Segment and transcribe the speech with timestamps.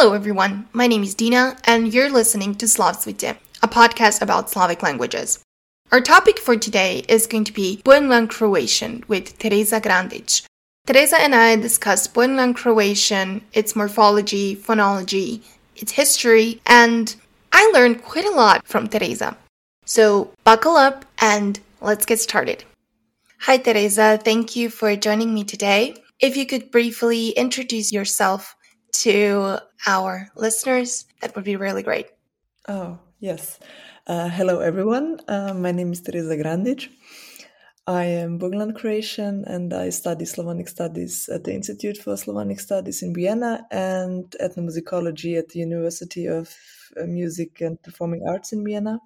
[0.00, 0.68] Hello, everyone.
[0.72, 5.42] My name is Dina, and you're listening to Slavsvite, a podcast about Slavic languages.
[5.90, 10.46] Our topic for today is going to be Burgenland Croatian with Teresa Grandic.
[10.86, 15.42] Teresa and I discussed Burgenland Croatian, its morphology, phonology,
[15.74, 17.16] its history, and
[17.50, 19.36] I learned quite a lot from Teresa.
[19.84, 22.62] So buckle up and let's get started.
[23.40, 24.16] Hi, Teresa.
[24.22, 25.96] Thank you for joining me today.
[26.20, 28.54] If you could briefly introduce yourself
[28.92, 32.06] to our listeners, that would be really great.
[32.68, 33.58] Oh, yes.
[34.06, 35.20] Uh, hello, everyone.
[35.28, 36.88] Uh, my name is Teresa Grandic.
[37.86, 43.02] I am Burgenland Croatian and I study Slavonic Studies at the Institute for Slavonic Studies
[43.02, 46.54] in Vienna and ethnomusicology at the University of
[47.00, 48.98] uh, Music and Performing Arts in Vienna.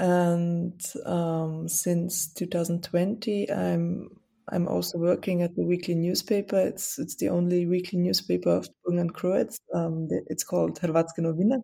[0.00, 4.10] And um, since 2020, I'm
[4.48, 6.58] I'm also working at the weekly newspaper.
[6.58, 9.58] It's it's the only weekly newspaper of Burgenland Croats.
[9.74, 11.62] Um, it's called Hrvatske novine.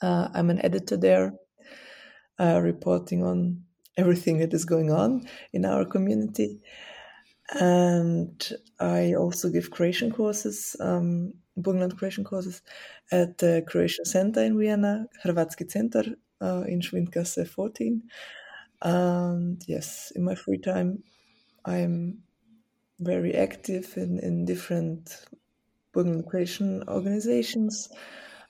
[0.00, 1.32] Uh, I'm an editor there,
[2.38, 3.64] uh, reporting on
[3.96, 6.60] everything that is going on in our community.
[7.58, 12.62] And I also give Croatian courses, um, Burgenland Croatian courses
[13.10, 16.04] at the Croatian Center in Vienna, Hrvatski Center
[16.40, 18.02] uh, in Švindgasse 14.
[18.82, 21.02] And yes, in my free time,
[21.66, 22.22] I'm
[23.00, 25.26] very active in, in different
[25.94, 27.88] Burgenland Croatian organizations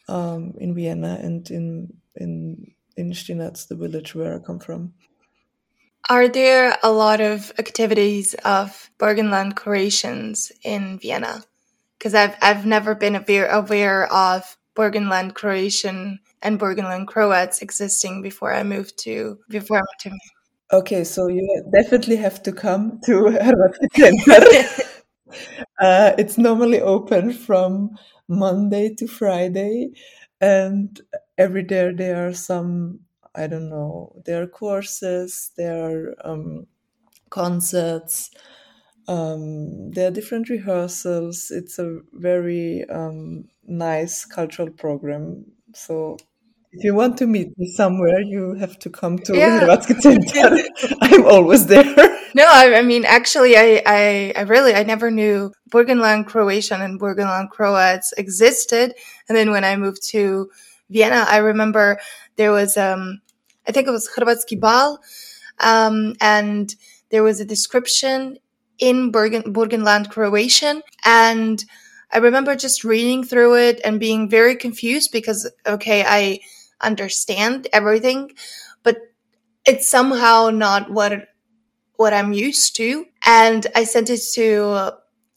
[0.08, 4.94] um, in Vienna and in in in Stinac, the village where I come from.
[6.08, 11.42] Are there a lot of activities of Burgenland Croatians in Vienna?
[11.98, 18.52] Because I've I've never been aware aware of Burgenland Croatian and Burgenland Croats existing before
[18.52, 20.35] I moved to before I moved to.
[20.72, 23.30] Okay, so you definitely have to come to
[23.94, 24.64] Center.
[25.80, 27.96] uh, it's normally open from
[28.28, 29.90] Monday to Friday,
[30.40, 31.00] and
[31.38, 33.00] every day there are some
[33.34, 36.66] I don't know there are courses, there are um,
[37.30, 38.30] concerts,
[39.08, 41.50] um, there are different rehearsals.
[41.50, 45.46] It's a very um, nice cultural program.
[45.74, 46.16] So
[46.76, 49.60] if you want to meet me somewhere, you have to come to yeah.
[49.60, 50.56] Hrvatski Center.
[51.00, 51.84] I'm always there.
[52.34, 57.00] No, I, I, mean, actually, I, I, I really, I never knew Burgenland Croatian and
[57.00, 58.92] Burgenland Croats existed.
[59.26, 60.50] And then when I moved to
[60.90, 61.98] Vienna, I remember
[62.36, 63.22] there was, um,
[63.66, 65.00] I think it was Hrvatski Bal,
[65.60, 66.74] um, and
[67.10, 68.36] there was a description
[68.78, 70.82] in Burgen, Burgenland Croatian.
[71.06, 71.64] And
[72.12, 76.40] I remember just reading through it and being very confused because, okay, I,
[76.80, 78.32] understand everything,
[78.82, 78.98] but
[79.64, 81.28] it's somehow not what
[81.96, 83.06] what I'm used to.
[83.24, 84.92] And I sent it to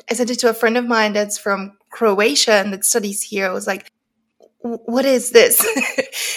[0.09, 3.47] I sent it to a friend of mine that's from Croatia and that studies here.
[3.47, 3.89] I was like,
[4.61, 5.65] what is this?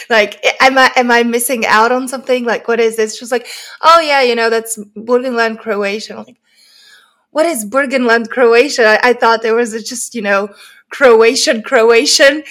[0.11, 2.45] like, am I am I missing out on something?
[2.45, 3.17] Like, what is this?
[3.17, 3.47] She was like,
[3.83, 6.19] oh yeah, you know, that's Burgenland Croatian.
[6.19, 6.41] I'm like,
[7.31, 8.85] what is Burgenland Croatian?
[8.85, 10.55] I, I thought there was a just, you know,
[10.91, 12.45] Croatian Croatian.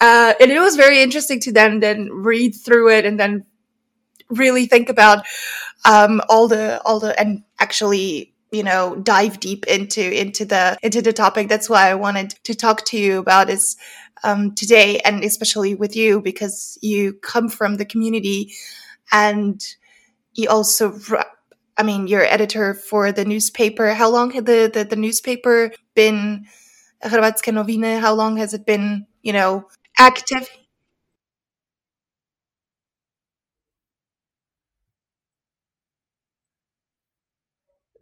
[0.00, 3.44] Uh, and it was very interesting to then then read through it and then
[4.30, 5.24] really think about
[5.84, 11.02] um, all the all the and actually you know dive deep into into the into
[11.02, 11.48] the topic.
[11.48, 13.76] That's why I wanted to talk to you about is
[14.24, 18.54] um, today, and especially with you because you come from the community
[19.12, 19.64] and
[20.34, 20.98] you also.
[21.80, 23.94] I mean, you're editor for the newspaper.
[23.94, 26.46] How long had the, the, the newspaper been?
[27.00, 30.48] How long has it been, you know, active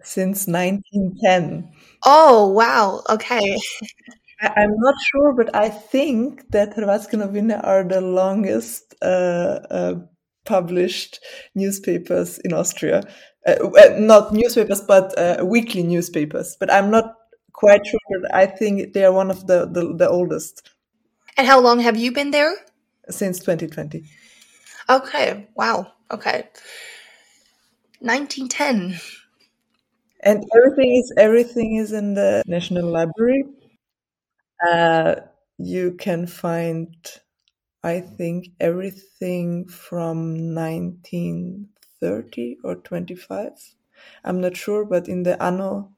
[0.02, 1.70] since 1910.
[2.04, 3.02] Oh, wow.
[3.10, 3.58] Okay.
[4.42, 9.94] I, am not sure, but I think that Hrvatske novine are the longest uh, uh,
[10.44, 11.20] published
[11.54, 13.02] newspapers in Austria.
[13.46, 13.56] Uh,
[13.98, 16.56] not newspapers, but uh, weekly newspapers.
[16.60, 17.14] But I'm not
[17.52, 18.00] quite sure.
[18.22, 20.70] But I think they are one of the, the, the oldest.
[21.36, 22.54] And how long have you been there?
[23.08, 24.04] Since 2020.
[24.88, 25.48] Okay.
[25.54, 25.92] Wow.
[26.10, 26.48] Okay.
[28.00, 28.98] 1910.
[30.20, 33.44] And everything is everything is in the National Library.
[34.66, 35.16] Uh,
[35.58, 36.94] you can find,
[37.82, 43.52] I think, everything from 1930 or 25.
[44.24, 45.92] I'm not sure, but in the Anno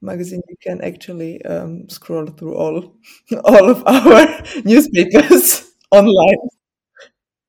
[0.00, 2.94] magazine you can actually um, scroll through all
[3.44, 6.38] all of our newspapers online.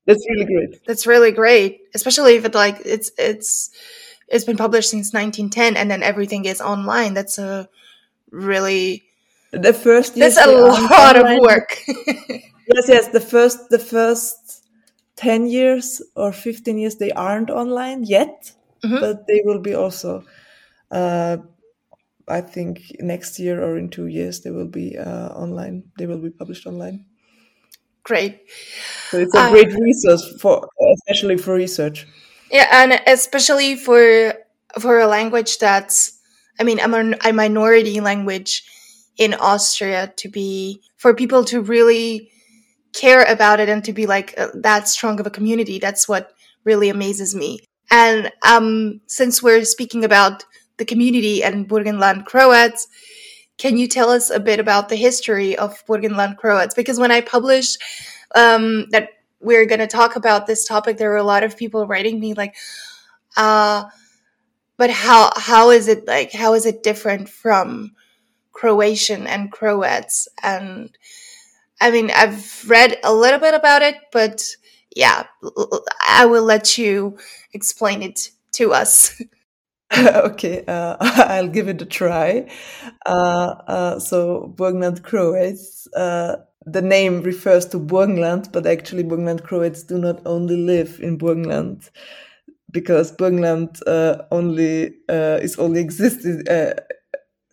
[0.06, 0.86] That's really great.
[0.86, 3.70] That's really great especially if it like it's it's
[4.28, 7.14] it's been published since 1910 and then everything is online.
[7.14, 7.68] That's a
[8.30, 9.02] really
[9.50, 11.78] the first that's a lot of work.
[11.86, 14.64] Yes yes the first the first
[15.16, 18.52] 10 years or 15 years they aren't online yet
[18.82, 18.98] mm-hmm.
[18.98, 20.24] but they will be also
[20.90, 21.36] uh,
[22.32, 26.18] i think next year or in two years they will be uh, online they will
[26.18, 27.04] be published online
[28.02, 28.40] great
[29.10, 32.06] so it's a great resource for especially for research
[32.50, 34.34] yeah and especially for
[34.78, 36.18] for a language that's
[36.58, 38.64] i mean a, a minority language
[39.18, 42.30] in Austria to be for people to really
[42.92, 45.78] care about it and to be like uh, that strong of a community.
[45.78, 46.32] That's what
[46.64, 47.60] really amazes me.
[47.90, 50.44] And um, since we're speaking about
[50.82, 52.88] the community and Burgenland Croats,
[53.56, 56.74] can you tell us a bit about the history of Burgenland Croats?
[56.74, 57.78] Because when I published
[58.34, 61.86] um, that we're going to talk about this topic, there were a lot of people
[61.86, 62.56] writing me like,
[63.36, 63.84] uh,
[64.76, 66.32] but how how is it like?
[66.32, 67.92] How is it different from
[68.52, 70.28] Croatian and Croats.
[70.42, 70.90] And
[71.80, 74.46] I mean, I've read a little bit about it, but
[74.94, 75.24] yeah,
[76.06, 77.18] I will let you
[77.52, 79.20] explain it to us.
[79.98, 82.48] okay, uh, I'll give it a try.
[83.04, 89.82] Uh, uh, so, Burgenland Croats, uh, the name refers to Burgenland, but actually, Burgenland Croats
[89.82, 91.90] do not only live in Burgenland
[92.70, 96.48] because Burgenland uh, only is only existed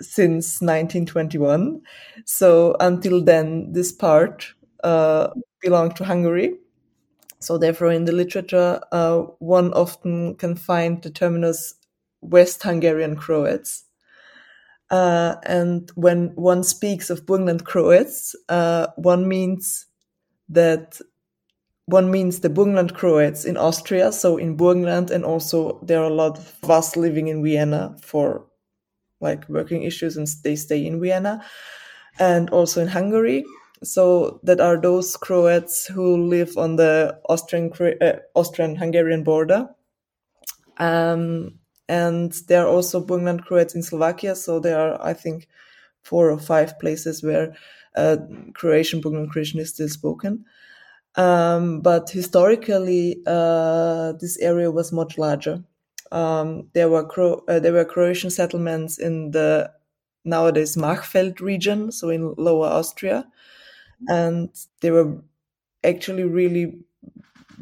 [0.02, 1.82] since 1921.
[2.26, 4.54] So until then, this part
[4.84, 5.30] uh,
[5.62, 6.56] belonged to Hungary.
[7.40, 11.76] So therefore, in the literature, uh, one often can find the terminus
[12.22, 13.86] West Hungarian Croats.
[14.90, 19.86] Uh, and when one speaks of Burgenland Croats, uh, one means
[20.50, 21.00] that
[21.86, 26.14] one means the Burgenland Croats in Austria, so in Burgenland, and also there are a
[26.14, 28.46] lot of us living in Vienna for
[29.22, 31.44] like working issues and they stay in Vienna
[32.20, 33.44] and also in Hungary.
[33.84, 37.72] So that are those Croats who live on the Austrian
[38.02, 39.70] uh, Austrian Hungarian border.
[40.78, 41.59] Um,
[41.90, 44.36] and there are also Burgenland Croats in Slovakia.
[44.36, 45.50] So there are, I think,
[46.04, 47.56] four or five places where
[47.98, 48.18] uh,
[48.56, 50.46] Croatian Burgenland Croatian is still spoken.
[51.16, 55.64] Um, but historically, uh, this area was much larger
[56.12, 59.72] um, there were Cro- uh, there were Croatian settlements in the
[60.26, 63.28] nowadays Marchfeld region, so in Lower Austria,
[64.10, 64.50] and
[64.82, 65.18] they were
[65.84, 66.80] actually really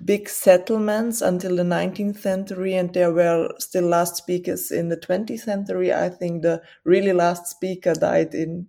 [0.06, 5.42] big settlements until the 19th century, and there were still last speakers in the 20th
[5.42, 5.94] century.
[5.94, 8.68] I think the really last speaker died in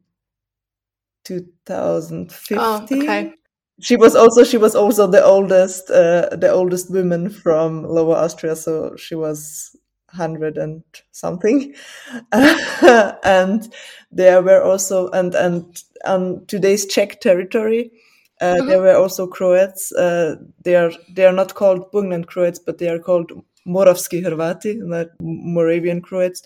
[1.25, 2.59] 2015.
[2.59, 3.35] Oh, okay
[3.81, 8.57] she was also she was also the oldest uh, the oldest woman from Lower Austria,
[8.57, 9.77] so she was
[10.09, 10.83] hundred and
[11.13, 11.75] something,
[12.33, 13.73] and
[14.11, 17.93] there were also and and on today's Czech territory.
[18.41, 18.69] Uh, mm-hmm.
[18.69, 19.93] There were also Croats.
[19.93, 23.33] Uh, they are they are not called Burgenland Croats, but they are called
[23.67, 26.43] Moravski Hrvati, not Moravian Croats,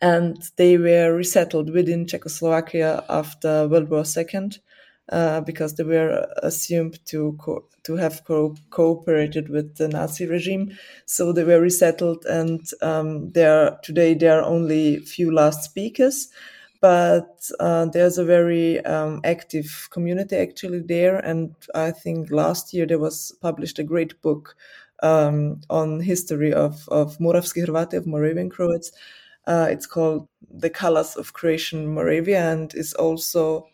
[0.00, 4.50] and they were resettled within Czechoslovakia after World War II
[5.10, 10.76] uh, because they were assumed to co- to have co- cooperated with the Nazi regime.
[11.06, 16.28] So they were resettled, and um, there today there are only few last speakers.
[16.82, 22.86] But uh, there's a very um, active community actually there, and I think last year
[22.86, 24.56] there was published a great book
[25.00, 28.90] um, on history of of Moravski Hrvati of Moravian Croats.
[29.46, 33.68] Uh, it's called "The Colors of Croatian Moravia" and is also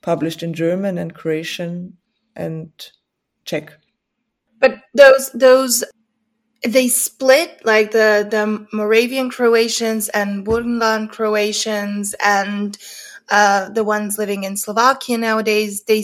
[0.00, 1.98] published in German and Croatian
[2.36, 2.70] and
[3.44, 3.78] Czech.
[4.60, 5.84] But those those
[6.66, 12.76] they split like the the Moravian Croatians and Burgenland Croatians and
[13.30, 15.84] uh, the ones living in Slovakia nowadays.
[15.84, 16.02] They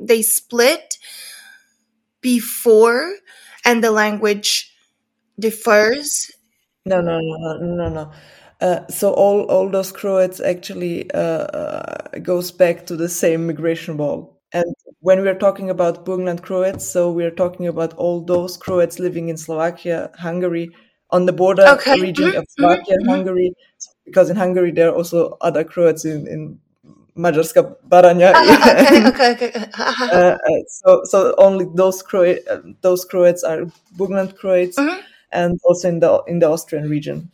[0.00, 0.98] they split
[2.20, 3.14] before,
[3.64, 4.72] and the language
[5.38, 6.30] differs.
[6.86, 8.12] No, no, no, no, no, no.
[8.60, 13.96] Uh, so all all those Croats actually uh, uh, goes back to the same migration
[13.96, 14.31] wall.
[15.02, 19.28] And when we're talking about Burgenland Croats, so we're talking about all those Croats living
[19.28, 20.70] in Slovakia, Hungary,
[21.10, 22.00] on the border okay.
[22.00, 22.38] region mm-hmm.
[22.38, 23.08] of Slovakia, mm-hmm.
[23.08, 23.52] Hungary,
[24.04, 26.58] because in Hungary there are also other Croats in, in
[27.16, 28.32] Mađarska Baranja.
[28.34, 29.64] Uh, okay, okay, okay.
[29.80, 30.36] uh,
[30.68, 32.38] so, so only those Croat,
[32.80, 33.66] those Croats are
[33.96, 35.00] Burgenland Croats, mm-hmm.
[35.32, 37.30] and also in the in the Austrian region.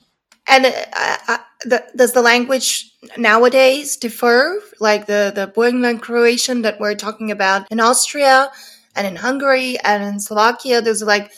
[0.48, 6.78] And uh, uh, the, does the language nowadays differ, like the the Burgenland Croatian that
[6.78, 8.50] we're talking about in Austria
[8.94, 10.80] and in Hungary and in Slovakia?
[10.80, 11.32] There's like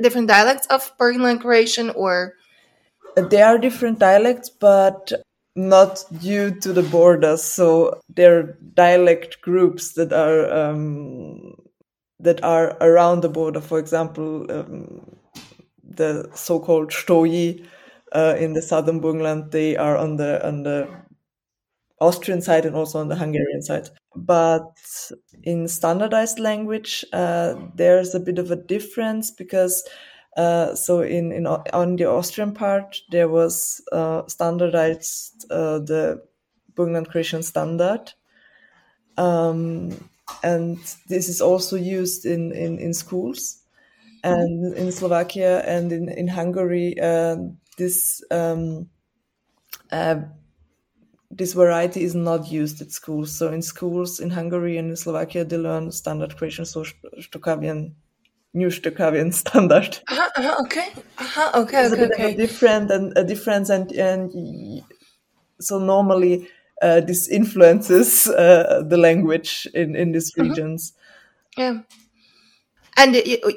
[0.00, 2.34] different dialects of Burgenland Croatian, or
[3.16, 5.12] there are different dialects, but
[5.56, 7.42] not due to the borders.
[7.42, 11.54] So there are dialect groups that are um,
[12.20, 13.60] that are around the border.
[13.60, 15.16] For example, um,
[15.82, 17.66] the so-called Stoyi
[18.14, 20.88] uh, in the southern Burgenland, they are on the on the
[22.00, 23.88] Austrian side and also on the Hungarian side.
[24.16, 24.66] But
[25.42, 29.84] in standardized language, uh, there's a bit of a difference because
[30.36, 36.22] uh, so in, in on the Austrian part, there was uh, standardized uh, the
[36.74, 38.12] Burgenland Croatian standard,
[39.18, 40.08] um,
[40.42, 40.78] and
[41.08, 43.58] this is also used in in, in schools,
[44.24, 47.36] and in Slovakia and in in Hungary, uh,
[47.76, 48.88] this um,
[49.90, 50.16] uh,
[51.30, 53.32] this variety is not used at schools.
[53.32, 56.84] So in schools in Hungary and in Slovakia, they learn standard Croatian, so
[57.20, 57.92] Stokavian
[58.54, 59.98] new Stokavian standard.
[60.08, 60.88] Uh-huh, uh-huh, okay.
[61.18, 61.84] Uh-huh, okay.
[61.84, 62.02] It's okay.
[62.02, 62.34] a okay.
[62.36, 64.82] different and a difference, and and
[65.60, 66.48] so normally
[66.82, 70.48] uh, this influences uh, the language in in these Mm-hmm.
[70.48, 70.92] regions.
[71.56, 71.80] Yeah.
[72.96, 73.16] And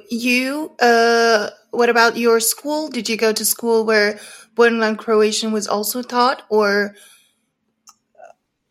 [0.09, 2.89] you, uh, what about your school?
[2.89, 4.19] Did you go to school where
[4.55, 6.95] Burgenland Croatian was also taught, or?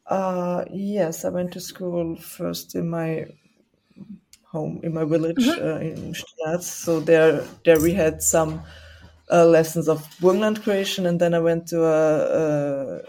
[0.06, 3.26] Uh, yes, I went to school first in my
[4.52, 6.62] home in my village uh, in Stinac.
[6.62, 8.62] So there, there we had some
[9.30, 13.00] uh, lessons of Burgenland Croatian, and then I went to a, a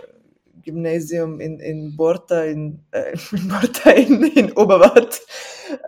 [0.66, 5.20] gymnasium in in Borta in uh, in Borta in, in Oberwart.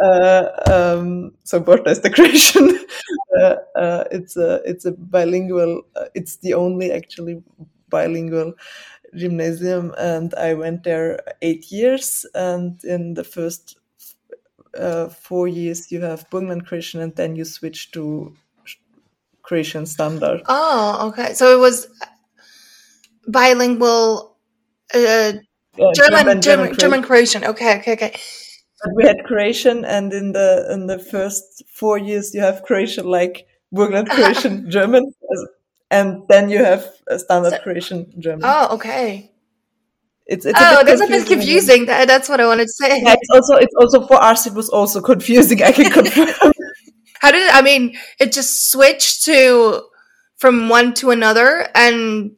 [0.01, 2.79] Uh, um, so Borta is the Croatian.
[3.39, 5.84] uh, uh, it's a it's a bilingual.
[5.96, 7.41] Uh, it's the only actually
[7.89, 8.53] bilingual
[9.15, 12.25] gymnasium, and I went there eight years.
[12.34, 13.77] And in the first
[14.77, 18.34] uh, four years, you have Burgenland Croatian, and then you switch to
[19.44, 20.41] Croatian standard.
[20.48, 21.34] Oh, okay.
[21.34, 21.88] So it was
[23.27, 24.36] bilingual,
[24.94, 25.34] uh,
[25.79, 26.79] Uh, German, German, Croatian.
[26.79, 27.44] German Croatian.
[27.46, 28.13] Okay, okay, okay.
[28.84, 33.05] But we had Croatian, and in the in the first four years, you have Croatian
[33.05, 35.13] like Burgenland Croatian German,
[35.89, 36.86] and then you have
[37.17, 38.41] standard So- Croatian German.
[38.43, 39.31] Oh, okay.
[40.27, 41.86] It's it's oh, a that's a bit confusing.
[41.86, 43.01] That, that's what I wanted to say.
[43.01, 44.46] Yeah, it's also it's also for us.
[44.46, 45.63] It was also confusing.
[45.63, 46.27] I can confirm.
[47.19, 47.98] How did it, I mean?
[48.19, 49.84] It just switched to
[50.36, 52.31] from one to another, and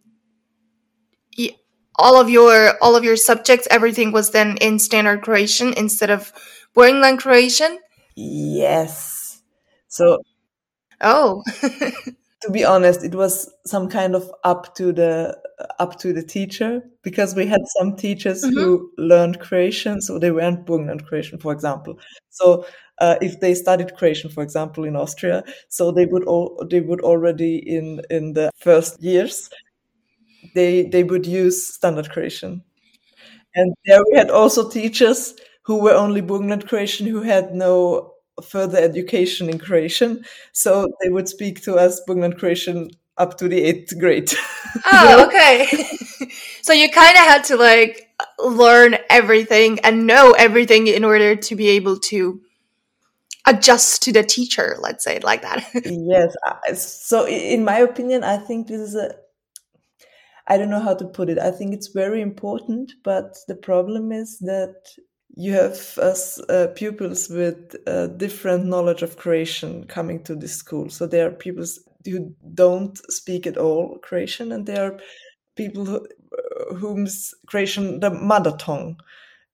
[2.00, 6.34] all of your all of your subjects, everything was then in standard Croatian instead of
[6.75, 7.79] Burgenland Croatian.
[8.15, 9.41] yes.
[9.88, 10.20] So
[11.01, 15.38] Oh, to be honest, it was some kind of up to the
[15.77, 20.65] up to the teacher because we had some teachers who learned Croatian, so they weren't
[20.65, 21.98] Burgenland Croatian, for example.
[22.29, 22.65] So
[23.00, 27.01] uh, if they studied Croatian, for example, in Austria, so they would all they would
[27.01, 29.50] already in in the first years
[30.56, 32.63] they they would use standard Croatian,
[33.56, 38.13] and there we had also teachers who were only Burgenland Croatian who had no
[38.44, 43.62] further education in Croatian, so they would speak to us Burgenland Croatian up to the
[43.62, 44.32] eighth grade.
[44.86, 45.68] oh, okay.
[46.62, 48.08] so you kind of had to like
[48.39, 52.41] learn everything and know everything in order to be able to
[53.46, 54.77] adjust to the teacher.
[54.79, 55.65] Let's say it like that.
[55.86, 57.06] yes.
[57.06, 59.15] So in my opinion, I think this is a.
[60.50, 61.38] I don't know how to put it.
[61.38, 64.75] I think it's very important, but the problem is that
[65.36, 70.89] you have us uh, pupils with uh, different knowledge of Croatian coming to this school.
[70.89, 75.00] So there are pupils who don't speak at all Croatian, and there are
[75.56, 78.98] people who, uh, whom's Croatian the mother tongue.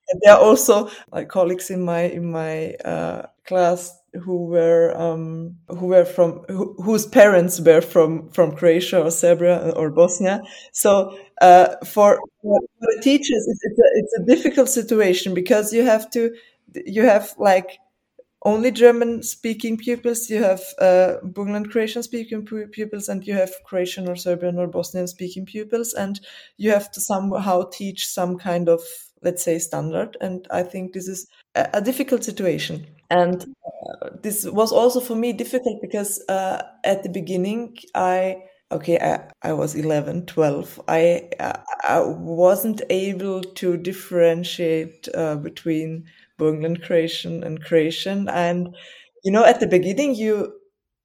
[0.09, 5.57] And there are also my colleagues in my in my uh, class who were um,
[5.69, 10.41] who were from who, whose parents were from from Croatia or Serbia or Bosnia.
[10.71, 15.83] So uh, for, for the teachers, it's, it's, a, it's a difficult situation because you
[15.83, 16.33] have to
[16.85, 17.79] you have like
[18.45, 24.07] only German speaking pupils, you have uh, Burgenland Croatian speaking pupils, and you have Croatian
[24.07, 26.19] or Serbian or Bosnian speaking pupils, and
[26.57, 28.81] you have to somehow teach some kind of,
[29.25, 30.15] let's say, standard.
[30.21, 32.87] And I think this is a, a difficult situation.
[33.09, 38.97] And uh, this was also for me difficult because uh, at the beginning, I okay
[38.99, 46.05] I, I was 11 12 i i I wasn't able to differentiate uh, between
[46.39, 48.75] burgenland croatian and croatian and
[49.23, 50.53] you know at the beginning you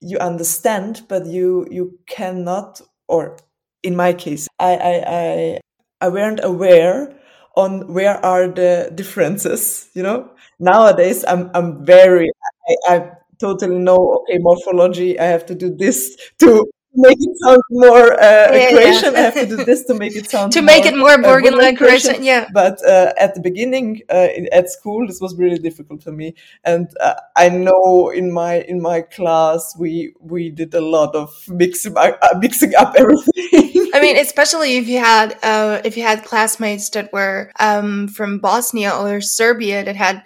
[0.01, 3.37] you understand but you you cannot or
[3.83, 5.59] in my case i i i,
[6.01, 7.15] I weren't aware
[7.55, 10.29] on where are the differences you know
[10.59, 12.31] nowadays i'm i'm very
[12.69, 17.61] i, I totally know okay morphology i have to do this to make it sound
[17.69, 19.13] more uh, yeah, Croatian.
[19.13, 19.19] Yeah.
[19.19, 21.73] I have to do this to make it sound to more, make it more Burgenland
[21.73, 22.23] uh, Croatian.
[22.23, 22.47] Yeah.
[22.53, 26.89] But uh, at the beginning, uh, at school, this was really difficult for me, and
[26.99, 31.97] uh, I know in my in my class we we did a lot of mixing
[31.97, 33.70] uh, mixing up everything.
[33.93, 35.37] I mean, especially if you had
[35.85, 40.23] if you had classmates that were um, from Bosnia or Serbia that had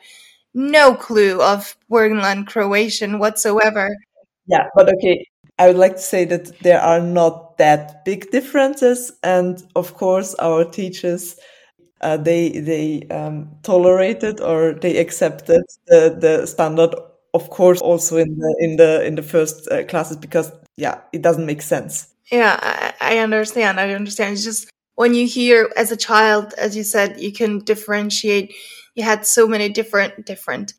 [0.54, 3.90] no clue of Burgenland Croatian whatsoever.
[4.48, 9.12] Yeah, but okay, I would like to say that there are not that big differences,
[9.24, 11.36] and of course, our teachers
[12.02, 16.96] uh, they they um, tolerated or they accepted the the standard.
[17.34, 21.22] Of course, also in the in the in the first uh, classes because yeah, it
[21.22, 22.15] doesn't make sense.
[22.32, 23.80] Yeah, I, I understand.
[23.80, 24.34] I understand.
[24.34, 28.54] It's just when you hear as a child, as you said, you can differentiate.
[28.96, 30.74] You had so many different different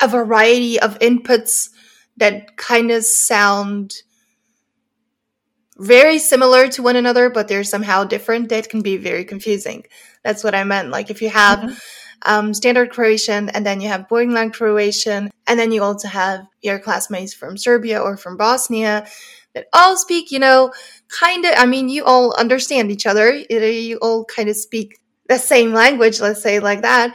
[0.00, 1.68] a variety of inputs
[2.16, 3.94] that kind of sound
[5.78, 9.84] very similar to one another, but they're somehow different, that can be very confusing.
[10.22, 10.90] That's what I meant.
[10.90, 11.74] Like if you have mm-hmm.
[12.26, 16.78] um, standard Croatian and then you have Burgenland Croatian, and then you also have your
[16.78, 19.06] classmates from Serbia or from Bosnia
[19.54, 20.72] that all speak, you know,
[21.08, 23.32] kind of, I mean, you all understand each other.
[23.34, 27.14] You all kind of speak the same language, let's say like that,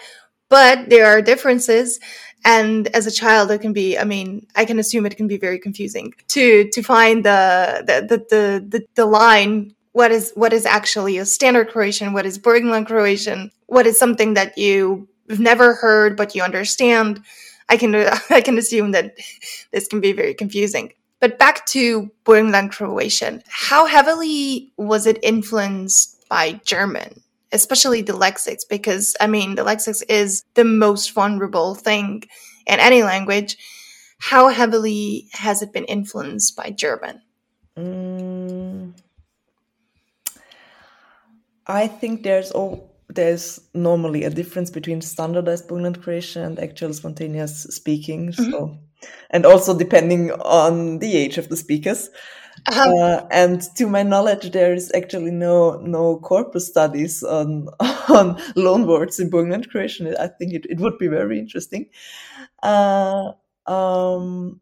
[0.49, 1.99] but there are differences
[2.45, 5.37] and as a child it can be i mean i can assume it can be
[5.37, 10.65] very confusing to to find the the the the, the line what is what is
[10.65, 15.05] actually a standard croatian what is burgenland croatian what is something that you've
[15.39, 17.21] never heard but you understand
[17.69, 17.93] i can
[18.29, 19.15] i can assume that
[19.71, 26.27] this can be very confusing but back to burgenland croatian how heavily was it influenced
[26.29, 27.21] by german
[27.51, 32.23] especially the lexics, because I mean, the lexics is the most vulnerable thing
[32.65, 33.57] in any language.
[34.19, 37.21] How heavily has it been influenced by German?
[37.77, 38.93] Mm,
[41.67, 47.63] I think there's all there's normally a difference between standardized Burgenland Croatian and actual spontaneous
[47.63, 48.29] speaking.
[48.29, 48.51] Mm-hmm.
[48.51, 48.79] So,
[49.29, 52.09] and also depending on the age of the speakers.
[52.67, 52.91] Uh-huh.
[52.97, 57.69] Uh, and to my knowledge, there is actually no no corpus studies on
[58.09, 60.15] on loanwords in Burgenland Croatian.
[60.17, 61.87] I think it, it would be very interesting.
[62.63, 63.33] Uh,
[63.67, 64.59] um,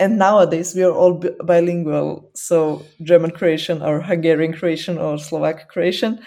[0.00, 6.18] and nowadays we are all bilingual, so German Croatian or Hungarian Croatian or Slovak Croatian,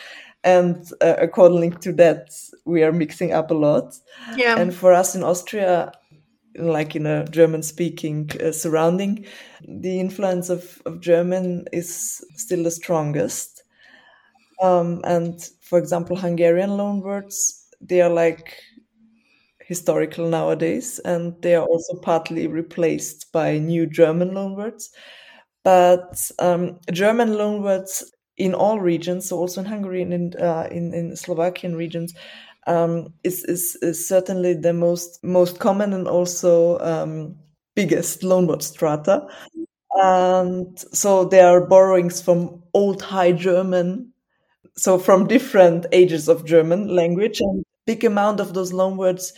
[0.46, 2.30] and uh, according to that,
[2.66, 3.96] we are mixing up a lot.
[4.38, 4.58] Yeah.
[4.58, 5.92] And for us in Austria,
[6.58, 9.26] like in a German speaking uh, surrounding,
[9.68, 13.64] the influence of, of German is still the strongest.
[14.62, 18.58] Um, and for example, Hungarian loanwords, they are like
[19.60, 24.90] historical nowadays, and they are also partly replaced by new German loanwords.
[25.64, 28.04] But um, German loanwords
[28.38, 32.14] in all regions, so also in Hungary and in, uh, in, in Slovakian regions,
[32.68, 37.36] um, is, is, is certainly the most most common and also um,
[37.76, 39.28] biggest loanword strata.
[39.98, 44.12] And so there are borrowings from Old High German,
[44.76, 49.32] so from different ages of German language, and big amount of those loanwords,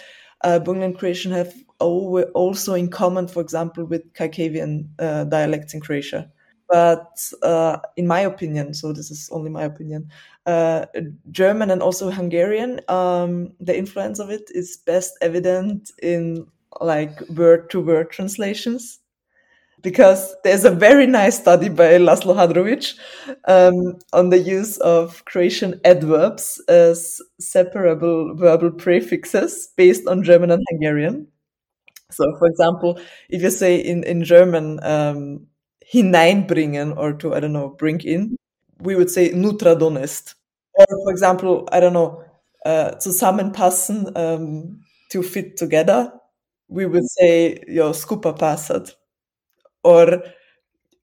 [0.44, 6.32] uh, Burgenland Croatian have also in common, for example, with Kaikavian uh, dialects in Croatia.
[6.70, 10.10] But uh, in my opinion, so this is only my opinion,
[10.46, 10.86] uh,
[11.32, 16.48] German and also Hungarian, um, the influence of it is best evident in
[16.82, 19.00] like word to word translations.
[19.84, 22.96] Because there's a very nice study by Laszlo Hadrovic
[23.46, 30.64] um, on the use of Croatian adverbs as separable verbal prefixes based on German and
[30.72, 31.28] Hungarian.
[32.10, 33.00] So, for example,
[33.30, 35.48] if you say in, in German, um,
[35.94, 38.38] hineinbringen or to, I don't know, bring in,
[38.80, 40.36] we would say nutra donest.
[40.78, 42.24] Or for example, I don't know,
[42.66, 46.12] uh, zusammenpassen, um, to fit together,
[46.68, 48.94] we would say your skupa passat.
[49.84, 50.24] Or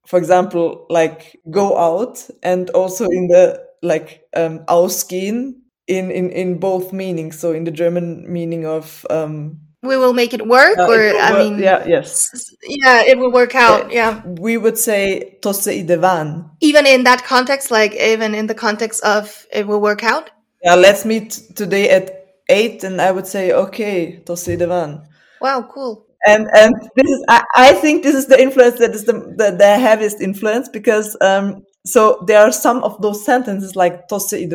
[0.06, 5.54] for example, like go out and also in the like um, ausgehen
[5.86, 7.38] in, in, in both meanings.
[7.38, 11.16] So in the German meaning of um, we will make it work uh, or it
[11.20, 12.30] i mean yeah yes.
[12.62, 14.32] yeah it will work out yeah, yeah.
[14.40, 18.54] we would say to se ide van even in that context like even in the
[18.54, 20.30] context of it will work out?
[20.62, 22.04] Yeah let's meet today at
[22.48, 25.02] 8 and i would say okay to se ide van
[25.40, 26.06] wow cool.
[26.26, 29.48] And and this is I, I think this is the influence that is the the,
[29.62, 34.44] the heaviest influence because um so there are some of those sentences like to se
[34.44, 34.54] ide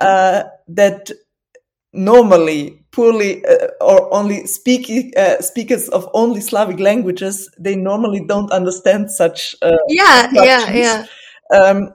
[0.00, 1.10] uh, that
[1.92, 8.50] normally poorly uh, or only speaking uh, speakers of only Slavic languages, they normally don't
[8.50, 9.54] understand such.
[9.62, 11.06] Uh, yeah, yeah, yeah.
[11.54, 11.92] Um,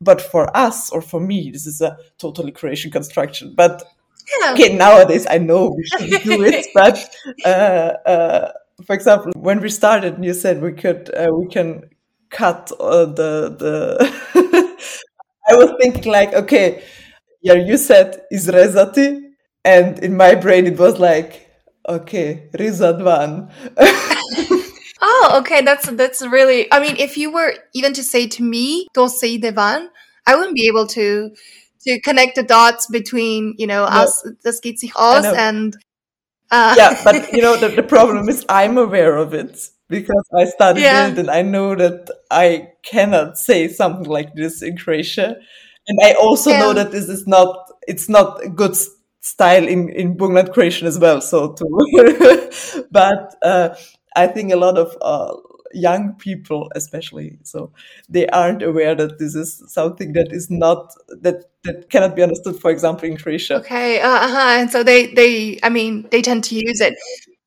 [0.00, 3.54] but for us or for me, this is a totally Croatian construction.
[3.54, 3.82] But
[4.40, 4.52] yeah.
[4.52, 6.66] okay, nowadays I know we shouldn't do it.
[6.74, 6.98] But
[7.44, 8.52] uh, uh,
[8.86, 11.90] for example, when we started, you said we could uh, we can
[12.30, 14.20] cut uh, the the.
[15.48, 16.84] I was thinking like, okay,
[17.42, 19.29] yeah, you said izrezati,
[19.64, 21.50] and in my brain it was like,
[21.88, 23.50] okay, rizadvan.
[25.02, 26.72] oh, okay, that's that's really.
[26.72, 29.88] I mean, if you were even to say to me, say devan,
[30.26, 31.30] I wouldn't be able to
[31.86, 33.90] to connect the dots between you know no.
[33.90, 35.76] us, das geht sich aus, and
[36.50, 36.74] uh.
[36.76, 37.00] yeah.
[37.04, 41.08] But you know the, the problem is I'm aware of it because I studied yeah.
[41.08, 45.36] it and I know that I cannot say something like this in Croatia.
[45.88, 46.60] And I also yeah.
[46.60, 48.76] know that this is not, it's not good
[49.20, 51.20] style in, in Burgenland Croatian as well.
[51.20, 53.74] So to, but, uh,
[54.16, 55.36] I think a lot of, uh,
[55.72, 57.72] young people especially so
[58.08, 62.60] they aren't aware that this is something that is not that that cannot be understood
[62.60, 66.42] for example in croatia okay uh, uh-huh and so they they i mean they tend
[66.42, 66.94] to use it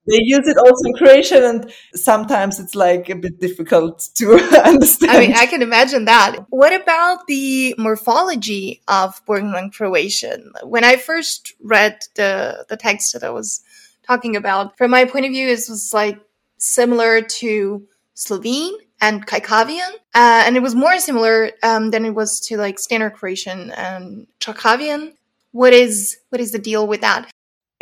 [0.05, 4.33] they use it also in Croatian, and sometimes it's like a bit difficult to
[4.65, 5.11] understand.
[5.11, 6.45] I mean, I can imagine that.
[6.49, 10.51] What about the morphology of Burgenland Croatian?
[10.63, 13.63] When I first read the the text that I was
[14.05, 16.19] talking about, from my point of view, it was like
[16.57, 22.41] similar to Slovene and Kaikavian, uh, and it was more similar um, than it was
[22.47, 25.13] to like Standard Croatian and Chakavian.
[25.51, 27.29] What is what is the deal with that?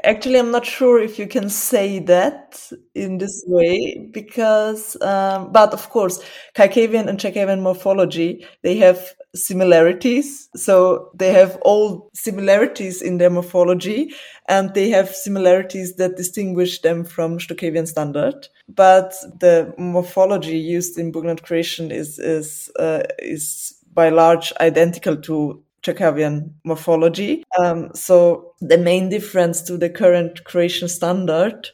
[0.04, 5.74] Actually, I'm not sure if you can say that in this way because, um, but
[5.74, 6.24] of course,
[6.56, 10.50] Kaikavian and Chakavian morphology, they have similarities.
[10.56, 14.12] So they have all similarities in their morphology
[14.48, 18.48] and they have similarities that distinguish them from Stokavian standard.
[18.68, 25.64] But the morphology used in Burgenland Croatian is, is, uh, is by large identical to
[25.84, 27.44] Chakavian morphology.
[27.60, 31.70] Um, so the main difference to the current Croatian standard,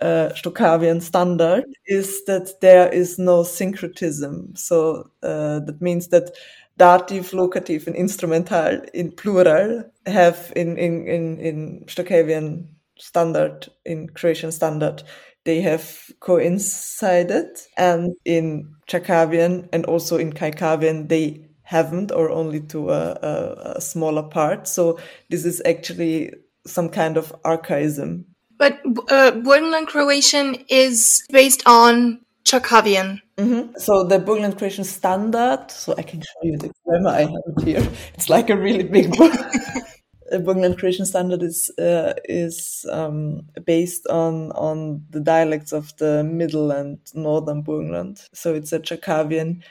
[0.00, 0.30] uh,
[1.00, 4.54] standard, is that there is no syncretism.
[4.56, 6.30] So uh, that means that
[6.78, 12.66] dative, locative, and instrumental in plural have in in in, in Stokavian
[12.98, 15.02] standard, in Croatian standard,
[15.44, 22.90] they have coincided, and in Chakavian and also in Kaikavian they haven't or only to
[22.90, 24.66] a, a, a smaller part.
[24.66, 26.32] So this is actually
[26.66, 28.26] some kind of archaism.
[28.58, 33.20] But uh, Burgenland Croatian is based on Chakavian.
[33.36, 33.78] Mm-hmm.
[33.78, 37.64] So the Burgenland Croatian standard, so I can show you the grammar, I have it
[37.64, 37.88] here.
[38.14, 39.32] It's like a really big book.
[40.30, 46.24] the Burgenland Croatian standard is uh, is um, based on on the dialects of the
[46.24, 48.28] middle and northern Burgenland.
[48.34, 49.62] So it's a Chakavian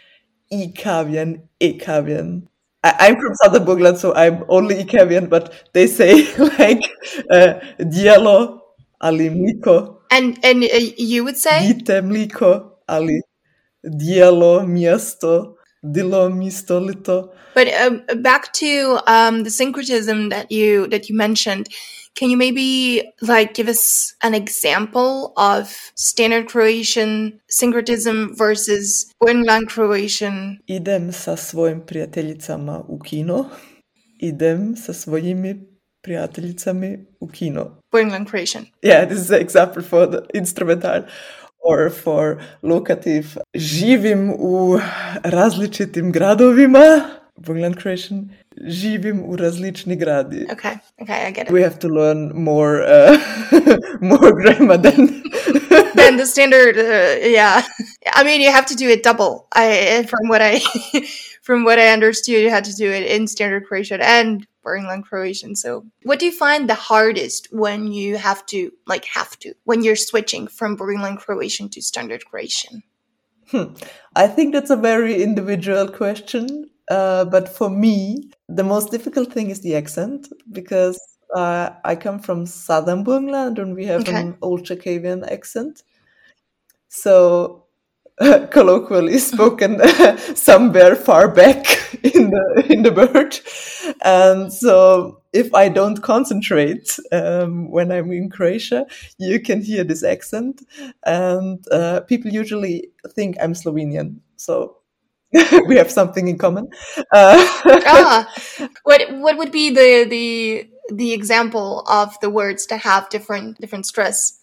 [0.51, 2.43] Ikavian, Ekavian.
[2.83, 6.81] I, am from Southern Burgenland, so I'm only Ikavian, but they say like
[7.29, 8.61] uh, Dielo
[9.01, 9.97] ali mliko.
[10.11, 13.21] And and uh, you would say Dite mliko ali
[13.85, 17.31] Dielo miesto dilo mistolito.
[17.53, 21.69] But um, back to um, the syncretism that you that you mentioned.
[22.19, 30.59] Can you maybe like give us an example of standard Croatian syncretism versus Burgenland Croatian?
[30.67, 33.45] Idem sa svojim prijateljicama u kino.
[34.19, 35.55] Idem sa svojimi
[36.03, 37.79] prijateljicami u kino.
[37.91, 38.65] Burgenland Croatian.
[38.81, 41.03] Yeah, this is an example for the instrumental
[41.63, 43.27] or for locative.
[43.55, 44.79] Živim u
[45.23, 47.01] različitim gradovima.
[47.37, 50.47] Burgenland Croatian živim u različni gradi.
[50.51, 51.53] Okay, okay, I get it.
[51.53, 53.19] We have to learn more, uh,
[54.01, 55.07] more grammar than
[55.95, 56.77] than the standard.
[56.77, 57.61] Uh, yeah,
[58.15, 59.47] I mean, you have to do it double.
[59.55, 60.59] I from what I
[61.41, 65.55] from what I understood, you had to do it in standard Croatian and Burgenland Croatian.
[65.55, 69.83] So, what do you find the hardest when you have to, like, have to when
[69.83, 72.83] you're switching from Burgenland Croatian to standard Croatian?
[73.51, 73.73] Hmm.
[74.15, 76.69] I think that's a very individual question.
[76.89, 80.99] Uh, but for me, the most difficult thing is the accent because
[81.35, 84.15] uh, I come from southern Burgenland and we have okay.
[84.15, 85.83] an old Chakavian accent.
[86.87, 87.65] So,
[88.19, 89.79] uh, colloquially spoken,
[90.35, 91.65] somewhere far back
[92.03, 93.39] in the in the bird,
[94.03, 98.87] and so if I don't concentrate um, when I'm in Croatia,
[99.19, 100.63] you can hear this accent,
[101.05, 104.17] and uh, people usually think I'm Slovenian.
[104.35, 104.78] So
[105.67, 106.69] we have something in common.
[106.97, 107.37] Uh,
[107.85, 108.27] ah,
[108.83, 113.85] what what would be the the the example of the words that have different different
[113.85, 114.39] stress?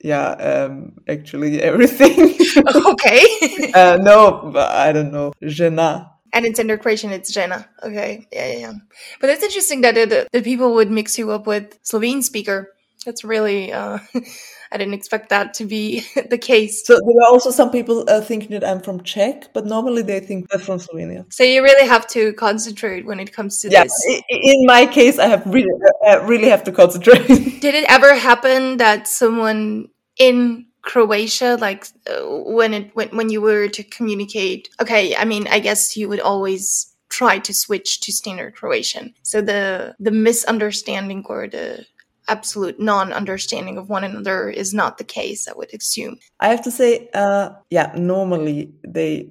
[0.00, 2.38] Yeah, um, actually everything.
[2.86, 3.72] okay.
[3.74, 5.32] uh, no, I don't know.
[5.42, 6.10] Žena.
[6.32, 7.66] And in Standard Croatian, it's Žena.
[7.82, 8.28] Okay.
[8.32, 8.72] Yeah, yeah, yeah.
[9.20, 12.74] But it's interesting that the, the people would mix you up with Slovene speaker.
[13.08, 14.00] That's really, uh,
[14.72, 16.86] I didn't expect that to be the case.
[16.86, 20.20] So there are also some people uh, thinking that I'm from Czech, but normally they
[20.20, 21.24] think I'm from Slovenia.
[21.32, 24.22] So you really have to concentrate when it comes to yeah, this.
[24.28, 25.72] In my case, I have really,
[26.06, 27.26] uh, really have to concentrate.
[27.62, 33.40] Did it ever happen that someone in Croatia, like uh, when it when when you
[33.40, 34.68] were to communicate?
[34.82, 39.14] Okay, I mean, I guess you would always try to switch to standard Croatian.
[39.22, 41.86] So the the misunderstanding or the
[42.28, 46.16] absolute non-understanding of one another is not the case i would assume.
[46.40, 49.30] I have to say uh, yeah normally they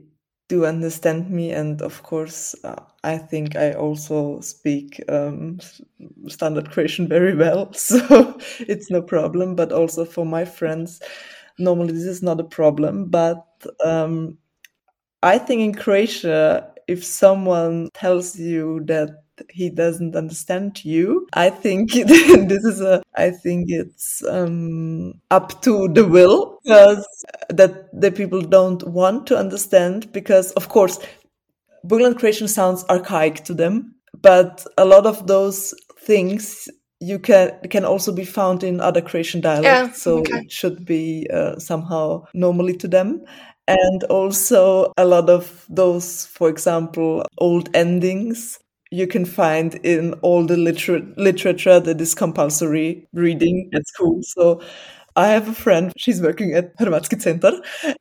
[0.50, 5.60] do understand me and of course uh, i think i also speak um,
[6.28, 9.56] standard croatian very well so it's no problem.
[9.56, 11.02] But also for my friends
[11.60, 13.10] normally this is not a problem.
[13.10, 13.44] But
[13.84, 14.38] um,
[15.24, 19.10] i think in croatia if someone tells you that
[19.50, 21.28] he doesn't understand you.
[21.34, 27.06] I think this is a, I think it's um, up to the will because
[27.50, 31.00] that the people don't want to understand because of course
[31.86, 36.68] Burgenland Croatian sounds archaic to them, but a lot of those things
[37.00, 40.40] you can can also be found in other Croatian dialects, yeah, so okay.
[40.40, 43.24] it should be uh, somehow normally to them
[43.68, 48.60] and also a lot of those, for example, old endings
[48.92, 54.20] you can find in all the liter- literature that is compulsory reading at school.
[54.24, 54.62] So
[55.16, 57.52] I have a friend, she's working at Hrvatski Center.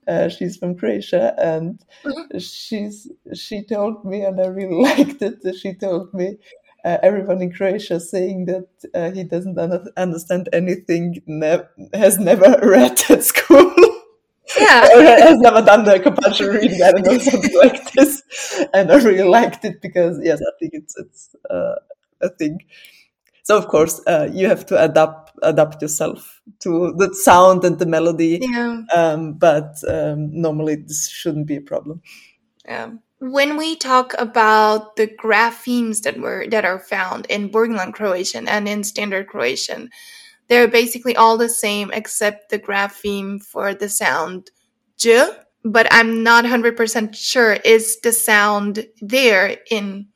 [0.07, 2.39] Uh, she's from Croatia and mm-hmm.
[2.39, 5.57] she's she told me and I really liked it.
[5.57, 6.37] She told me
[6.85, 12.59] uh, everyone in Croatia saying that uh, he doesn't un- understand anything, ne- has never
[12.63, 13.96] read at school
[14.59, 14.87] yeah.
[15.29, 16.83] has never done the compulsory reading.
[16.83, 18.23] I don't know something like this,
[18.73, 21.77] and I really liked it because yes, I think it's it's uh,
[22.21, 22.61] a thing.
[23.43, 27.87] So of course, uh, you have to adapt adapt yourself to the sound and the
[27.87, 28.39] melody.
[28.43, 28.83] Yeah.
[28.95, 32.03] Um, but um, normally this shouldn't be a problem.
[32.65, 32.91] Yeah.
[33.19, 38.69] When we talk about the graphemes that were that are found in Burgenland Croatian and
[38.69, 39.91] in Standard Croatian,
[40.49, 44.51] they're basically all the same except the grapheme for the sound
[44.97, 45.29] j.
[45.65, 50.07] But I'm not 100% sure is the sound there in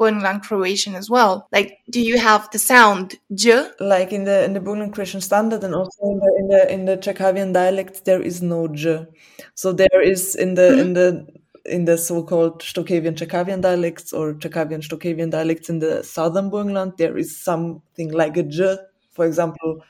[0.00, 1.48] Burgenland Croatian as well.
[1.52, 3.68] Like, do you have the sound j?
[3.80, 6.84] Like in the in the Burgenland Croatian standard and also in the in the in
[6.86, 9.06] the Chakavian dialect, there is no j.
[9.54, 10.80] So there is in the mm-hmm.
[10.80, 11.26] in the
[11.66, 17.18] in the so-called Stokavian Chakavian dialects or Chakavian Stokavian dialects in the southern Burgenland, there
[17.18, 18.78] is something like a j
[19.20, 19.84] for example,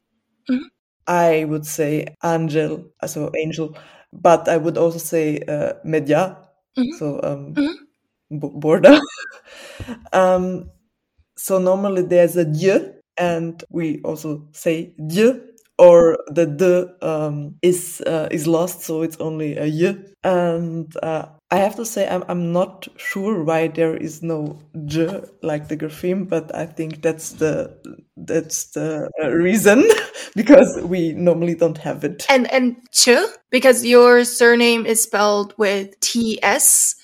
[0.51, 0.67] mm-hmm.
[1.07, 3.79] I would say angel, so angel,
[4.13, 6.37] but I would also say uh, media,
[6.77, 6.99] mm-hmm.
[6.99, 8.39] so um, mm-hmm.
[8.41, 8.99] b- border.
[10.13, 10.69] um,
[11.37, 15.41] so normally there's a dieu, and we also say dieu,
[15.79, 19.95] or the de um, is uh, is lost, so it's only a y.
[20.25, 25.21] And uh, I have to say, I'm, I'm not sure why there is no j
[25.43, 27.77] like the grapheme, but I think that's the
[28.17, 29.83] that's the uh, reason
[30.37, 32.25] because we normally don't have it.
[32.29, 33.09] And and ch
[33.51, 36.95] because your surname is spelled with ts.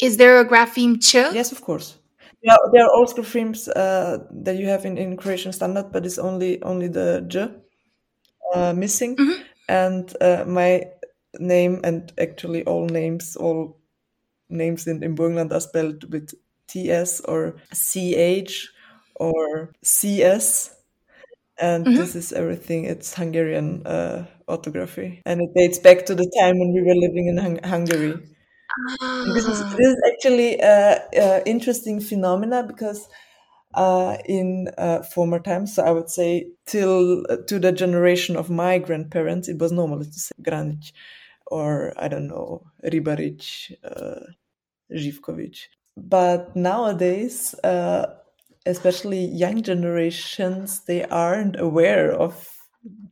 [0.00, 1.14] Is there a grapheme ch?
[1.14, 1.98] Yes, of course.
[2.40, 6.18] Yeah, there are also graphemes uh, that you have in, in Croatian standard, but it's
[6.18, 7.48] only only the j
[8.54, 9.16] uh, missing.
[9.16, 9.42] Mm-hmm.
[9.68, 10.84] And uh, my
[11.38, 13.80] name and actually all names, all
[14.48, 16.34] names in, in Burgenland are spelled with
[16.68, 18.68] TS or CH
[19.16, 20.74] or CS.
[21.60, 21.96] And mm-hmm.
[21.96, 22.84] this is everything.
[22.84, 25.22] It's Hungarian uh, orthography.
[25.26, 28.14] And it dates back to the time when we were living in hung- Hungary.
[29.34, 33.08] This is, this is actually an interesting phenomena because
[33.74, 35.74] uh, in uh, former times.
[35.74, 40.04] So I would say till uh, to the generation of my grandparents, it was normal
[40.04, 40.92] to say Granic
[41.50, 44.32] or I don't know Ribaric, uh,
[44.92, 45.58] Živkovic.
[45.96, 48.14] But nowadays, uh,
[48.66, 52.58] especially young generations, they aren't aware of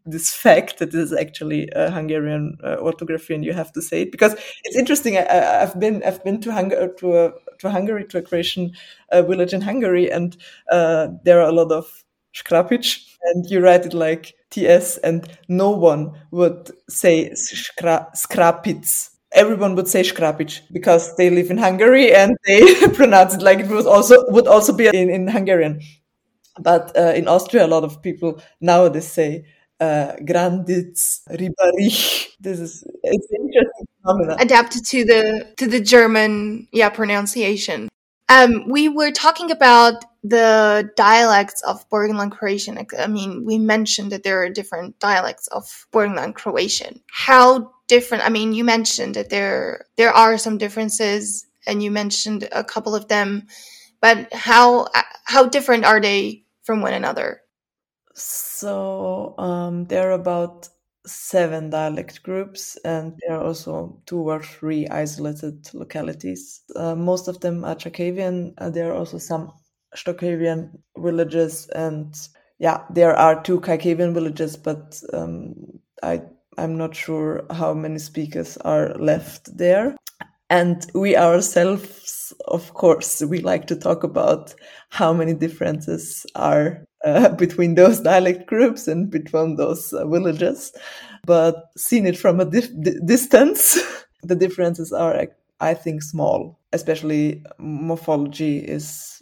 [0.05, 4.03] this fact that this is actually a Hungarian uh, orthography, and you have to say
[4.03, 5.19] it because it's interesting.
[5.19, 8.73] I, have been I've been to Hungary to a to Hungary to a Croatian
[9.11, 10.37] uh, village in Hungary, and
[10.71, 15.71] uh, there are a lot of Škrapic, and you write it like TS, and no
[15.71, 19.11] one would say skra, Skrapic.
[19.33, 23.69] Everyone would say Škrapic because they live in Hungary and they pronounce it like it
[23.69, 25.81] was also would also be in, in Hungarian.
[26.59, 29.45] But uh, in Austria, a lot of people nowadays say
[29.81, 32.27] uh, Granditz, Ribarich.
[32.41, 34.37] This is it's interesting phenomenon.
[34.39, 37.89] Adapted to the to the German yeah pronunciation.
[38.29, 42.85] Um, we were talking about the dialects of Burgenland Croatian.
[42.99, 47.01] I mean, we mentioned that there are different dialects of Burgenland Croatian.
[47.11, 48.25] How different?
[48.25, 52.95] I mean, you mentioned that there there are some differences, and you mentioned a couple
[52.95, 53.47] of them,
[54.01, 54.89] but how
[55.25, 57.43] how different are they from one another?
[58.15, 60.69] So um, there are about
[61.07, 66.63] seven dialect groups, and there are also two or three isolated localities.
[66.75, 68.55] Uh, most of them are Chakavian.
[68.59, 69.53] Uh, there are also some
[69.97, 72.15] Shtokavian villages, and
[72.59, 75.55] yeah, there are two Kaikavian villages, but um,
[76.03, 76.23] I
[76.59, 79.97] I'm not sure how many speakers are left there.
[80.49, 84.55] And we ourselves, of course, we like to talk about
[84.91, 90.73] how many differences are uh, between those dialect groups and between those uh, villages.
[91.27, 92.71] But seen it from a dif-
[93.05, 93.83] distance,
[94.23, 95.27] the differences are,
[95.61, 96.61] I think, small.
[96.73, 99.16] Especially morphology is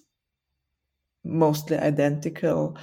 [1.25, 2.77] mostly identical.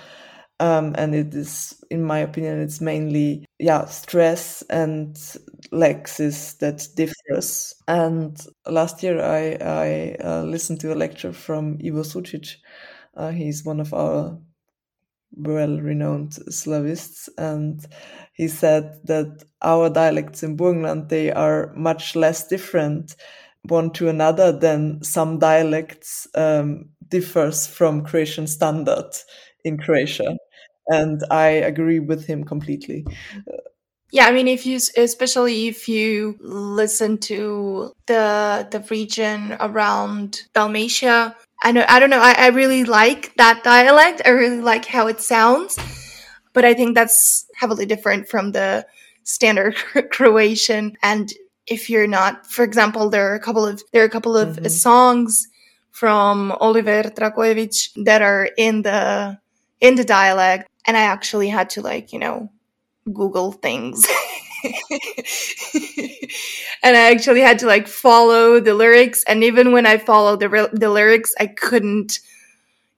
[0.60, 5.16] Um, and it is, in my opinion, it's mainly yeah stress and
[5.74, 7.74] lexis that differs.
[7.88, 12.56] And last year, I I uh, listened to a lecture from Ivo Sucic.
[13.16, 14.40] Uh, he's one of our
[15.34, 17.86] well-renowned Slavists, and
[18.34, 23.16] he said that our dialects in Burgenland they are much less different
[23.64, 29.12] one to another than some dialects um, differs from Croatian standard
[29.64, 30.38] in Croatia
[30.88, 33.06] and I agree with him completely.
[34.12, 41.36] Yeah, I mean, if you, especially if you listen to the the region around Dalmatia,
[41.64, 44.22] I know, I don't know, I, I really like that dialect.
[44.26, 45.78] I really like how it sounds,
[46.54, 48.86] but I think that's heavily different from the
[49.24, 49.76] standard
[50.12, 50.98] Croatian.
[51.02, 51.32] And
[51.68, 54.58] if you're not, for example, there are a couple of there are a couple of
[54.58, 54.68] mm-hmm.
[54.68, 55.48] songs
[55.92, 59.40] from Oliver Dragojević that are in the
[59.80, 62.52] in the dialect and I actually had to like, you know,
[63.12, 64.08] Google things.
[66.84, 69.24] and I actually had to like follow the lyrics.
[69.26, 72.20] And even when I followed the, the lyrics, I couldn't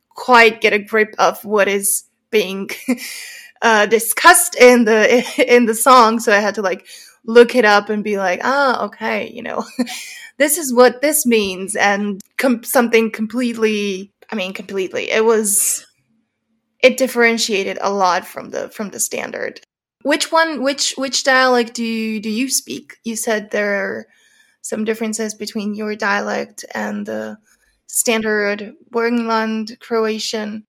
[0.09, 2.69] quite get a grip of what is being
[3.61, 6.19] uh, discussed in the in the song.
[6.19, 6.85] So I had to like
[7.25, 9.65] look it up and be like, ah, okay, you know,
[10.37, 14.11] this is what this means, and com- something completely.
[14.31, 15.11] I mean, completely.
[15.11, 15.85] It was
[16.79, 19.61] it differentiated a lot from the from the standard.
[20.03, 20.61] Which one?
[20.61, 22.97] Which which dialect do you, do you speak?
[23.03, 24.05] You said there are
[24.61, 27.37] some differences between your dialect and the
[27.87, 30.65] standard Burgenland Croatian.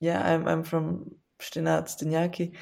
[0.00, 2.52] Yeah, I'm I'm from Štenac Stinjaki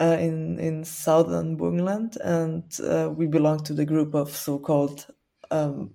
[0.00, 5.06] uh, in in southern Burgenland, and uh, we belong to the group of so-called
[5.50, 5.94] um,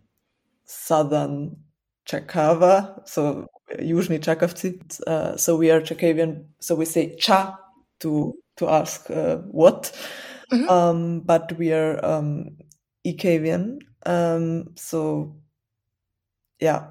[0.66, 1.58] southern
[2.08, 3.48] Chakava, so
[3.80, 4.80] usually Chakavci.
[5.06, 7.58] Uh, so we are Chakavian, so we say cha
[8.00, 9.92] to to ask uh, what,
[10.52, 10.70] mm-hmm.
[10.70, 12.58] um, but we are um,
[13.06, 13.80] Ikavian.
[14.06, 15.36] Um, so
[16.60, 16.88] yeah,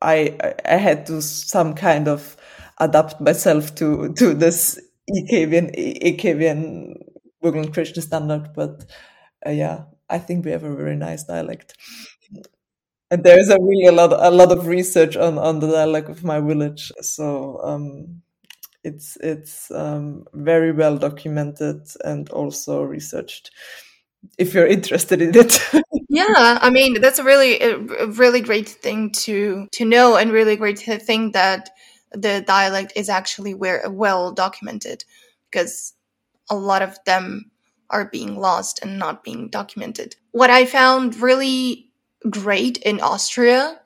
[0.00, 2.36] I, I, I had to some kind of
[2.78, 4.80] adapt myself to to this
[5.16, 6.94] Ikavian Ikavian
[7.42, 8.84] Google Christian standard, but
[9.46, 11.76] uh, yeah, I think we have a very nice dialect.
[13.10, 16.24] And there's a really a lot a lot of research on on the dialect of
[16.24, 18.20] my village so um,
[18.84, 23.50] it's it's um, very well documented and also researched
[24.36, 25.60] if you're interested in it.
[26.10, 30.56] Yeah i mean that's a really a really great thing to to know and really
[30.56, 31.70] great to think that
[32.12, 35.04] the dialect is actually where well documented
[35.50, 35.94] because
[36.50, 37.50] a lot of them
[37.90, 41.88] are being lost and not being documented what i found really
[42.28, 43.80] great in Austria,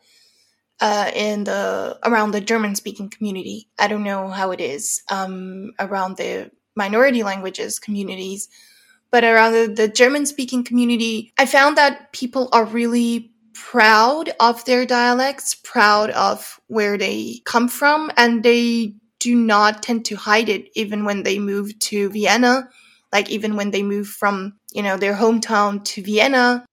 [0.80, 3.68] uh, in the around the German speaking community.
[3.78, 8.48] I don't know how it is um, around the minority languages communities,
[9.10, 14.64] but around the, the German speaking community, I found that people are really proud of
[14.64, 20.48] their dialects, proud of where they come from, and they do not tend to hide
[20.48, 22.68] it even when they move to Vienna.
[23.12, 26.64] Like even when they move from, you know, their hometown to Vienna,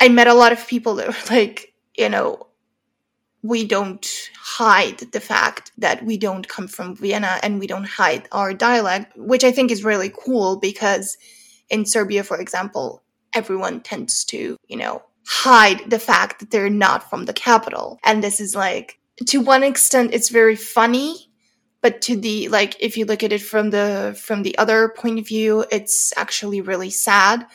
[0.00, 2.46] I met a lot of people that were like, you know,
[3.42, 8.28] we don't hide the fact that we don't come from Vienna and we don't hide
[8.32, 11.16] our dialect, which I think is really cool because
[11.70, 13.02] in Serbia, for example,
[13.32, 17.98] everyone tends to, you know, hide the fact that they're not from the capital.
[18.02, 21.28] And this is like, to one extent, it's very funny,
[21.82, 25.18] but to the like if you look at it from the from the other point
[25.18, 27.46] of view it's actually really sad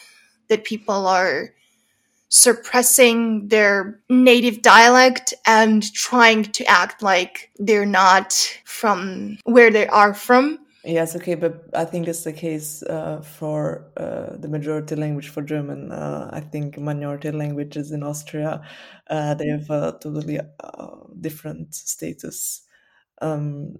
[0.47, 1.49] that people are
[2.30, 10.13] suppressing their native dialect and trying to act like they're not from where they are
[10.13, 15.29] from Yes, okay, but I think it's the case uh, for uh, the majority language
[15.29, 15.91] for German.
[15.93, 18.61] Uh, I think minority languages in Austria
[19.09, 20.88] uh, they have a totally uh,
[21.21, 22.63] different status.
[23.21, 23.77] Um,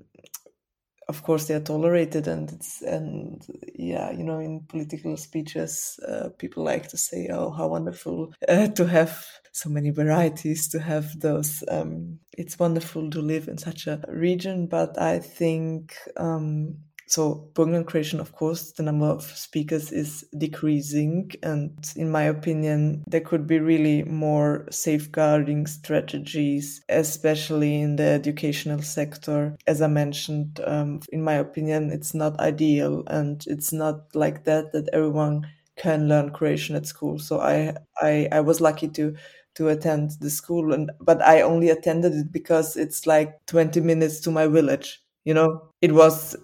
[1.10, 3.46] of course, they are tolerated, and it's and
[3.76, 8.86] yeah, you know, in political speeches, uh, people like to say, "Oh, how wonderful to
[8.88, 9.26] have."
[9.56, 11.64] So many varieties to have those.
[11.68, 16.78] Um, it's wonderful to live in such a region, but I think um,
[17.08, 21.32] so Burgenland Croatian, of course, the number of speakers is decreasing.
[21.44, 28.82] And in my opinion, there could be really more safeguarding strategies, especially in the educational
[28.82, 29.56] sector.
[29.68, 34.72] As I mentioned, um, in my opinion, it's not ideal and it's not like that,
[34.74, 37.20] that everyone can learn Croatian at school.
[37.20, 39.16] So I, I, I was lucky to
[39.56, 44.20] to attend the school and but I only attended it because it's like 20 minutes
[44.22, 46.36] to my village you know it was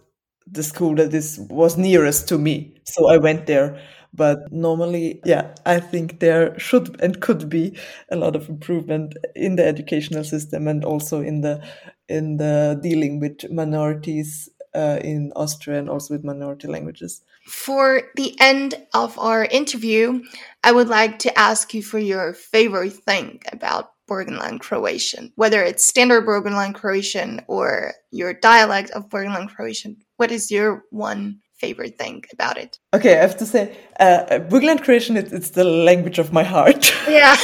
[0.51, 2.75] the school that is was nearest to me.
[2.83, 3.79] So i went there.
[4.11, 7.77] But normally yeah i think there should and could be
[8.09, 11.61] a lot of improvement in the educational system and also in the
[12.07, 17.21] in the dealing with minorities uh, in austria and also with minority languages.
[17.45, 20.23] For the end of our interview
[20.63, 25.83] i would like to ask you for your favorite thing about Burgenland Croatian, whether it's
[25.83, 29.97] standard Burgenland Croatian or your dialect of Burgenland Croatian.
[30.19, 32.77] What is your one favorite thing about it?
[32.93, 36.93] Okay, I have to say, uh, Burgenland Croatian, it, it's the language of my heart.
[37.07, 37.35] Yeah.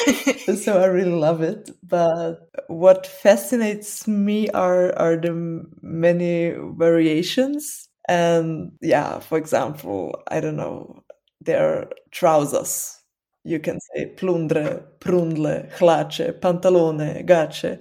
[0.56, 1.70] so I really love it.
[1.82, 7.88] But what fascinates me are, are the many variations.
[8.10, 11.02] And yeah, for example, I don't know,
[11.40, 12.95] there are trousers
[13.46, 17.80] you can say plundre, prundle, hlače, pantalone, gače.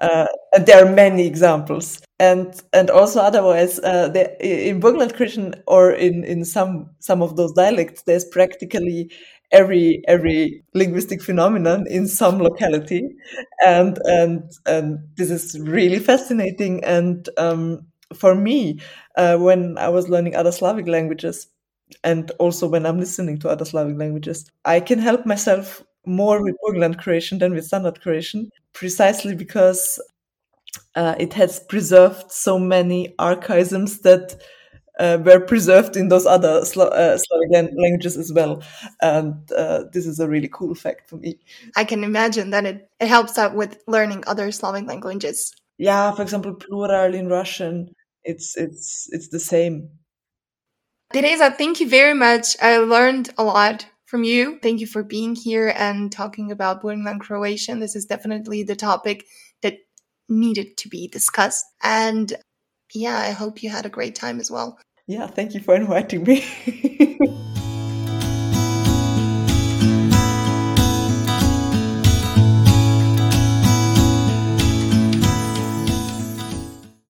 [0.00, 2.00] Uh, and there are many examples.
[2.18, 7.52] And and also otherwise, uh, in Burgenland Croatian or in, in some some of those
[7.52, 9.10] dialects, there's practically
[9.52, 13.08] every every linguistic phenomenon in some locality,
[13.64, 16.82] and and and this is really fascinating.
[16.84, 18.80] And um, for me,
[19.16, 21.48] uh, when I was learning other Slavic languages,
[22.02, 26.56] and also when I'm listening to other Slavic languages, I can help myself more with
[26.64, 30.00] Burgenland Croatian than with Standard Croatian, precisely because
[30.94, 34.36] uh, it has preserved so many archaisms that
[34.98, 38.62] uh, were preserved in those other Slo- uh, Slavic languages as well.
[39.02, 41.38] And uh, this is a really cool fact for me.
[41.76, 45.54] I can imagine that it, it helps out with learning other Slavic languages.
[45.78, 49.90] Yeah, for example, plural in Russian, it's it's it's the same.
[51.14, 52.56] Teresa, thank you very much.
[52.60, 54.58] I learned a lot from you.
[54.60, 57.78] Thank you for being here and talking about Burgenland Croatian.
[57.78, 59.24] This is definitely the topic
[59.62, 59.76] that
[60.28, 61.66] needed to be discussed.
[61.84, 62.32] And
[62.92, 64.76] yeah, I hope you had a great time as well.
[65.06, 66.44] Yeah, thank you for inviting me.